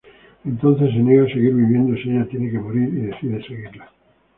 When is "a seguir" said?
1.25-1.53